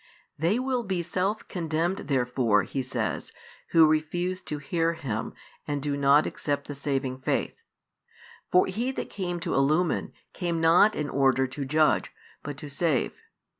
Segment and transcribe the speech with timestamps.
[0.35, 3.33] They will be self condemned therefore, He says,
[3.67, 5.35] who refuse to hear Him
[5.67, 7.61] and do not accept the saving faith.
[8.51, 12.11] For He that came to illumine, came not in order to judge,
[12.41, 13.13] but to save.